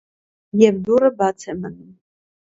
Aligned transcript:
Եվ 0.61 0.79
դուռը 0.87 1.11
բաց 1.21 1.47
է 1.55 1.57
մնում։ 1.61 1.95